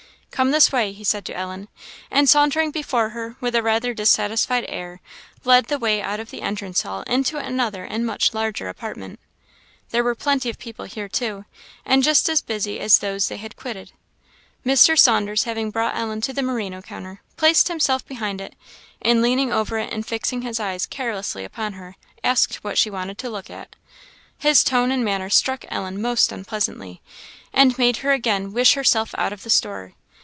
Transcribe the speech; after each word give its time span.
"Come 0.31 0.49
this 0.51 0.71
way," 0.71 0.91
he 0.91 1.03
said 1.03 1.23
to 1.25 1.37
Ellen; 1.37 1.67
and 2.09 2.27
sauntering 2.27 2.71
before 2.71 3.09
her, 3.09 3.35
with 3.41 3.53
a 3.53 3.61
rather 3.61 3.93
dissatisfied 3.93 4.65
air, 4.69 4.99
led 5.43 5.65
the 5.65 5.77
way 5.77 6.01
out 6.01 6.19
of 6.19 6.31
the 6.31 6.41
entrance 6.41 6.81
hall 6.81 7.03
into 7.03 7.37
another 7.37 7.83
and 7.83 8.07
much 8.07 8.33
larger 8.33 8.67
apartment. 8.67 9.19
There 9.91 10.03
were 10.03 10.15
plenty 10.15 10.49
of 10.49 10.57
people 10.57 10.85
here 10.85 11.07
too, 11.09 11.45
and 11.85 12.01
just 12.01 12.27
as 12.27 12.41
busy 12.41 12.79
as 12.79 12.97
those 12.97 13.27
they 13.27 13.37
had 13.37 13.55
quitted. 13.55 13.91
Mr. 14.65 14.97
Saunders 14.97 15.43
having 15.43 15.69
brought 15.69 15.95
Ellen 15.95 16.21
to 16.21 16.33
the 16.33 16.41
merino 16.41 16.81
counter, 16.81 17.21
placed 17.37 17.67
himself 17.67 18.03
behind 18.07 18.41
it, 18.41 18.55
and 18.99 19.21
leaning 19.21 19.53
over 19.53 19.77
it 19.77 19.93
and 19.93 20.03
fixing 20.07 20.41
his 20.41 20.59
eyes 20.59 20.87
carelessly 20.87 21.43
upon 21.43 21.73
her, 21.73 21.97
asked 22.23 22.63
what 22.63 22.79
she 22.79 22.89
wanted 22.89 23.19
to 23.19 23.29
look 23.29 23.51
at. 23.51 23.75
His 24.39 24.63
tone 24.63 24.89
and 24.91 25.05
manner 25.05 25.29
struck 25.29 25.65
Ellen 25.67 26.01
most 26.01 26.31
unpleasantly, 26.31 26.99
and 27.53 27.77
made 27.77 27.97
her 27.97 28.11
again 28.11 28.53
wish 28.53 28.73
herself 28.73 29.13
out 29.19 29.31
of 29.33 29.43
the 29.43 29.51
store. 29.51 29.93